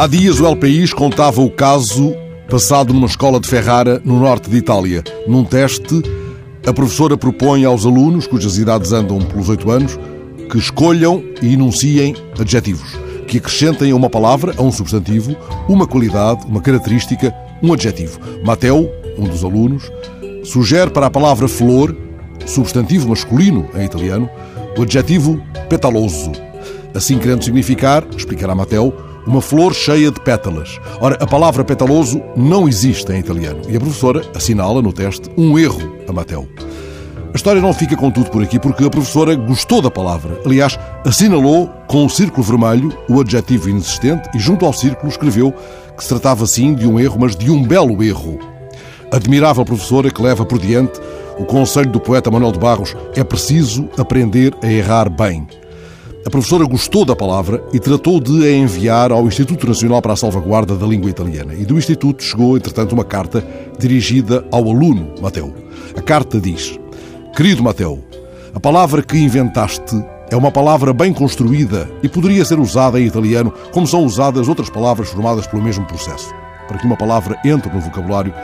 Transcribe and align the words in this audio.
Há 0.00 0.06
dias 0.06 0.38
o 0.38 0.46
El 0.46 0.54
País 0.54 0.92
contava 0.92 1.40
o 1.40 1.50
caso 1.50 2.14
passado 2.48 2.94
numa 2.94 3.08
escola 3.08 3.40
de 3.40 3.48
Ferrara, 3.48 4.00
no 4.04 4.20
norte 4.20 4.48
de 4.48 4.56
Itália. 4.56 5.02
Num 5.26 5.42
teste, 5.42 6.00
a 6.64 6.72
professora 6.72 7.16
propõe 7.16 7.64
aos 7.64 7.84
alunos, 7.84 8.24
cujas 8.24 8.58
idades 8.58 8.92
andam 8.92 9.18
pelos 9.18 9.48
oito 9.48 9.68
anos, 9.72 9.98
que 10.48 10.56
escolham 10.56 11.24
e 11.42 11.54
enunciem 11.54 12.14
adjetivos, 12.38 12.96
que 13.26 13.38
acrescentem 13.38 13.90
a 13.90 13.96
uma 13.96 14.08
palavra, 14.08 14.54
a 14.56 14.62
um 14.62 14.70
substantivo, 14.70 15.36
uma 15.68 15.84
qualidade, 15.84 16.46
uma 16.46 16.60
característica, 16.60 17.34
um 17.60 17.72
adjetivo. 17.72 18.20
Mateu, 18.44 18.88
um 19.18 19.24
dos 19.24 19.42
alunos, 19.42 19.90
sugere 20.44 20.92
para 20.92 21.06
a 21.06 21.10
palavra 21.10 21.48
flor, 21.48 21.92
substantivo 22.46 23.08
masculino 23.08 23.68
em 23.74 23.84
italiano, 23.84 24.30
o 24.78 24.82
adjetivo 24.82 25.42
petaloso. 25.68 26.30
Assim 26.94 27.18
querendo 27.18 27.42
significar, 27.42 28.06
explicará 28.16 28.54
Mateu, 28.54 29.07
uma 29.28 29.42
flor 29.42 29.74
cheia 29.74 30.10
de 30.10 30.20
pétalas. 30.20 30.80
Ora, 31.00 31.16
a 31.20 31.26
palavra 31.26 31.62
petaloso 31.62 32.20
não 32.34 32.66
existe 32.66 33.12
em 33.12 33.18
italiano 33.18 33.60
e 33.68 33.76
a 33.76 33.80
professora 33.80 34.22
assinala 34.34 34.80
no 34.80 34.92
teste 34.92 35.30
um 35.36 35.58
erro 35.58 35.96
a 36.08 36.12
Mateu. 36.12 36.48
A 37.32 37.36
história 37.36 37.60
não 37.60 37.74
fica 37.74 37.94
contudo 37.94 38.30
por 38.30 38.42
aqui 38.42 38.58
porque 38.58 38.84
a 38.84 38.90
professora 38.90 39.34
gostou 39.34 39.82
da 39.82 39.90
palavra. 39.90 40.40
Aliás, 40.46 40.78
assinalou 41.04 41.68
com 41.86 42.04
um 42.04 42.08
círculo 42.08 42.42
vermelho 42.42 42.90
o 43.06 43.20
adjetivo 43.20 43.68
inexistente 43.68 44.30
e 44.34 44.38
junto 44.38 44.64
ao 44.64 44.72
círculo 44.72 45.10
escreveu 45.10 45.54
que 45.94 46.02
se 46.02 46.08
tratava 46.08 46.46
sim 46.46 46.74
de 46.74 46.86
um 46.86 46.98
erro, 46.98 47.18
mas 47.20 47.36
de 47.36 47.50
um 47.50 47.62
belo 47.62 48.02
erro. 48.02 48.38
Admirável 49.10 49.64
professora 49.64 50.10
que 50.10 50.22
leva 50.22 50.44
por 50.46 50.58
diante 50.58 50.98
o 51.38 51.44
conselho 51.44 51.90
do 51.90 52.00
poeta 52.00 52.30
Manuel 52.30 52.52
de 52.52 52.58
Barros: 52.58 52.96
é 53.14 53.22
preciso 53.22 53.88
aprender 53.98 54.54
a 54.62 54.66
errar 54.66 55.10
bem. 55.10 55.46
A 56.28 56.30
professora 56.30 56.66
gostou 56.66 57.06
da 57.06 57.16
palavra 57.16 57.64
e 57.72 57.80
tratou 57.80 58.20
de 58.20 58.46
a 58.46 58.52
enviar 58.52 59.10
ao 59.10 59.26
Instituto 59.26 59.66
Nacional 59.66 60.02
para 60.02 60.12
a 60.12 60.16
Salvaguarda 60.16 60.76
da 60.76 60.86
Língua 60.86 61.08
Italiana. 61.08 61.54
E 61.54 61.64
do 61.64 61.78
Instituto 61.78 62.22
chegou, 62.22 62.54
entretanto, 62.54 62.92
uma 62.92 63.02
carta 63.02 63.42
dirigida 63.78 64.44
ao 64.52 64.68
aluno 64.68 65.14
Mateu. 65.22 65.54
A 65.96 66.02
carta 66.02 66.38
diz: 66.38 66.78
Querido 67.34 67.62
Mateu, 67.62 68.04
a 68.54 68.60
palavra 68.60 69.02
que 69.02 69.16
inventaste 69.16 70.04
é 70.30 70.36
uma 70.36 70.52
palavra 70.52 70.92
bem 70.92 71.14
construída 71.14 71.90
e 72.02 72.10
poderia 72.10 72.44
ser 72.44 72.60
usada 72.60 73.00
em 73.00 73.06
italiano 73.06 73.50
como 73.72 73.86
são 73.86 74.04
usadas 74.04 74.48
outras 74.48 74.68
palavras 74.68 75.08
formadas 75.08 75.46
pelo 75.46 75.62
mesmo 75.62 75.86
processo. 75.86 76.30
Para 76.68 76.76
que 76.76 76.84
uma 76.84 76.98
palavra 76.98 77.40
entre 77.42 77.72
no 77.72 77.80
vocabulário, 77.80 78.34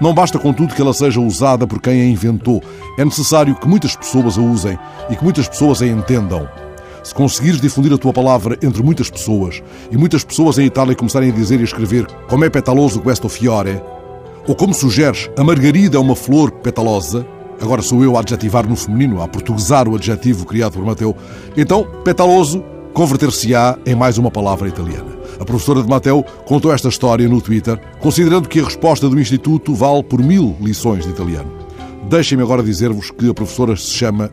não 0.00 0.12
basta, 0.12 0.40
contudo, 0.40 0.74
que 0.74 0.82
ela 0.82 0.92
seja 0.92 1.20
usada 1.20 1.68
por 1.68 1.80
quem 1.80 2.00
a 2.00 2.04
inventou. 2.04 2.60
É 2.98 3.04
necessário 3.04 3.54
que 3.54 3.68
muitas 3.68 3.94
pessoas 3.94 4.36
a 4.36 4.40
usem 4.40 4.76
e 5.08 5.14
que 5.14 5.22
muitas 5.22 5.46
pessoas 5.46 5.80
a 5.80 5.86
entendam. 5.86 6.48
Se 7.02 7.14
conseguires 7.14 7.60
difundir 7.60 7.92
a 7.92 7.98
tua 7.98 8.12
palavra 8.12 8.58
entre 8.62 8.82
muitas 8.82 9.10
pessoas 9.10 9.62
e 9.90 9.96
muitas 9.96 10.24
pessoas 10.24 10.58
em 10.58 10.66
Itália 10.66 10.94
começarem 10.94 11.30
a 11.30 11.34
dizer 11.34 11.60
e 11.60 11.64
escrever 11.64 12.06
como 12.28 12.44
é 12.44 12.50
petaloso 12.50 13.00
questo 13.00 13.28
fiore, 13.28 13.80
ou 14.46 14.54
como 14.54 14.72
sugeres, 14.72 15.30
a 15.36 15.44
margarida 15.44 15.98
é 15.98 16.00
uma 16.00 16.16
flor 16.16 16.50
petalosa, 16.50 17.26
agora 17.60 17.82
sou 17.82 18.02
eu 18.02 18.16
a 18.16 18.20
adjetivar 18.20 18.66
no 18.66 18.76
feminino, 18.76 19.22
a 19.22 19.28
portuguesar 19.28 19.86
o 19.86 19.94
adjetivo 19.94 20.46
criado 20.46 20.72
por 20.72 20.84
Mateu, 20.84 21.14
então 21.56 21.86
petaloso 22.02 22.64
converter-se-á 22.94 23.76
em 23.86 23.94
mais 23.94 24.18
uma 24.18 24.30
palavra 24.30 24.68
italiana. 24.68 25.16
A 25.38 25.44
professora 25.44 25.82
de 25.82 25.88
Mateu 25.88 26.24
contou 26.46 26.72
esta 26.72 26.88
história 26.88 27.28
no 27.28 27.40
Twitter, 27.40 27.78
considerando 28.00 28.48
que 28.48 28.58
a 28.58 28.64
resposta 28.64 29.08
do 29.08 29.20
Instituto 29.20 29.74
vale 29.74 30.02
por 30.02 30.20
mil 30.20 30.56
lições 30.60 31.04
de 31.04 31.10
italiano. 31.10 31.52
Deixem-me 32.08 32.42
agora 32.42 32.62
dizer-vos 32.62 33.10
que 33.10 33.28
a 33.28 33.34
professora 33.34 33.76
se 33.76 33.90
chama 33.90 34.30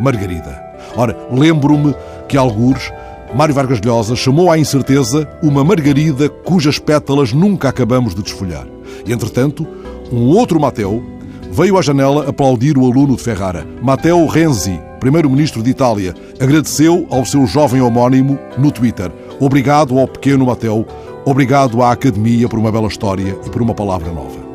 Margarida. 0.00 0.67
Ora, 0.96 1.16
lembro-me 1.30 1.94
que, 2.28 2.36
algures, 2.36 2.92
Mário 3.34 3.54
Vargas 3.54 3.80
Llosa 3.80 4.16
chamou 4.16 4.50
à 4.50 4.58
incerteza 4.58 5.28
uma 5.42 5.62
margarida 5.62 6.28
cujas 6.28 6.78
pétalas 6.78 7.32
nunca 7.32 7.68
acabamos 7.68 8.14
de 8.14 8.22
desfolhar. 8.22 8.66
E, 9.06 9.12
entretanto, 9.12 9.66
um 10.10 10.28
outro 10.28 10.58
Mateu 10.58 11.02
veio 11.50 11.78
à 11.78 11.82
janela 11.82 12.28
aplaudir 12.28 12.76
o 12.78 12.86
aluno 12.86 13.16
de 13.16 13.22
Ferrara. 13.22 13.66
Matteo 13.82 14.26
Renzi, 14.26 14.80
primeiro-ministro 15.00 15.62
de 15.62 15.70
Itália, 15.70 16.14
agradeceu 16.40 17.06
ao 17.10 17.24
seu 17.24 17.46
jovem 17.46 17.80
homónimo 17.80 18.38
no 18.56 18.70
Twitter. 18.70 19.10
Obrigado 19.40 19.98
ao 19.98 20.08
pequeno 20.08 20.46
Matteo, 20.46 20.86
obrigado 21.24 21.82
à 21.82 21.92
Academia 21.92 22.48
por 22.48 22.58
uma 22.58 22.72
bela 22.72 22.88
história 22.88 23.36
e 23.44 23.50
por 23.50 23.62
uma 23.62 23.74
palavra 23.74 24.10
nova. 24.10 24.47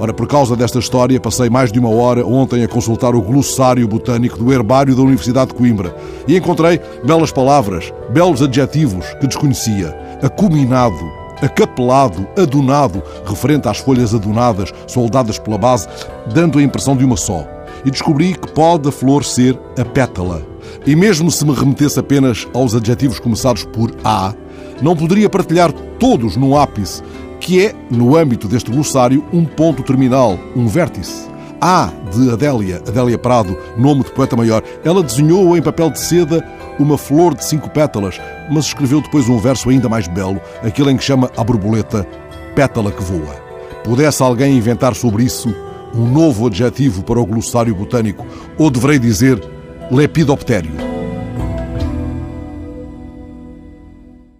Ora, 0.00 0.14
por 0.14 0.26
causa 0.26 0.56
desta 0.56 0.78
história, 0.78 1.20
passei 1.20 1.50
mais 1.50 1.70
de 1.70 1.78
uma 1.78 1.90
hora 1.90 2.26
ontem 2.26 2.64
a 2.64 2.68
consultar 2.68 3.14
o 3.14 3.20
glossário 3.20 3.86
botânico 3.86 4.38
do 4.38 4.50
herbário 4.50 4.96
da 4.96 5.02
Universidade 5.02 5.50
de 5.50 5.56
Coimbra 5.58 5.94
e 6.26 6.38
encontrei 6.38 6.80
belas 7.04 7.30
palavras, 7.30 7.92
belos 8.08 8.40
adjetivos 8.40 9.04
que 9.20 9.26
desconhecia. 9.26 9.94
Acuminado, 10.22 11.04
acapelado, 11.42 12.26
adunado, 12.34 13.02
referente 13.26 13.68
às 13.68 13.76
folhas 13.76 14.14
adunadas, 14.14 14.72
soldadas 14.86 15.38
pela 15.38 15.58
base, 15.58 15.86
dando 16.32 16.58
a 16.58 16.62
impressão 16.62 16.96
de 16.96 17.04
uma 17.04 17.18
só. 17.18 17.46
E 17.84 17.90
descobri 17.90 18.32
que 18.32 18.50
pode 18.52 18.88
a 18.88 18.92
flor 18.92 19.22
ser 19.22 19.58
a 19.78 19.84
pétala. 19.84 20.40
E 20.86 20.96
mesmo 20.96 21.30
se 21.30 21.44
me 21.44 21.52
remetesse 21.52 22.00
apenas 22.00 22.48
aos 22.54 22.74
adjetivos 22.74 23.20
começados 23.20 23.64
por 23.64 23.94
A, 24.02 24.32
não 24.80 24.96
poderia 24.96 25.28
partilhar 25.28 25.70
todos 25.98 26.38
num 26.38 26.56
ápice, 26.56 27.02
que 27.50 27.66
é, 27.66 27.74
no 27.90 28.16
âmbito 28.16 28.46
deste 28.46 28.70
glossário, 28.70 29.24
um 29.32 29.44
ponto 29.44 29.82
terminal, 29.82 30.38
um 30.54 30.68
vértice. 30.68 31.28
A 31.60 31.90
de 32.12 32.30
Adélia, 32.30 32.76
Adélia 32.86 33.18
Prado, 33.18 33.58
nome 33.76 34.04
de 34.04 34.12
poeta 34.12 34.36
maior. 34.36 34.62
Ela 34.84 35.02
desenhou 35.02 35.56
em 35.56 35.60
papel 35.60 35.90
de 35.90 35.98
seda 35.98 36.46
uma 36.78 36.96
flor 36.96 37.34
de 37.34 37.44
cinco 37.44 37.68
pétalas, 37.68 38.20
mas 38.52 38.66
escreveu 38.66 39.00
depois 39.00 39.28
um 39.28 39.36
verso 39.36 39.68
ainda 39.68 39.88
mais 39.88 40.06
belo, 40.06 40.40
aquele 40.62 40.92
em 40.92 40.96
que 40.96 41.02
chama 41.02 41.28
a 41.36 41.42
borboleta 41.42 42.06
pétala 42.54 42.92
que 42.92 43.02
voa. 43.02 43.34
Pudesse 43.82 44.22
alguém 44.22 44.56
inventar 44.56 44.94
sobre 44.94 45.24
isso 45.24 45.52
um 45.92 46.06
novo 46.06 46.46
adjetivo 46.46 47.02
para 47.02 47.18
o 47.18 47.26
glossário 47.26 47.74
botânico, 47.74 48.24
ou 48.56 48.70
deverei 48.70 49.00
dizer 49.00 49.42
lepidoptério. 49.90 50.89